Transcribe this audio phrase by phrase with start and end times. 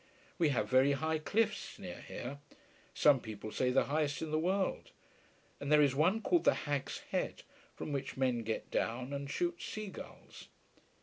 [0.39, 2.39] We have very high cliffs near here,
[2.91, 4.89] some people say the highest in the world,
[5.59, 7.43] and there is one called the Hag's Head
[7.75, 10.47] from which men get down and shoot sea gulls.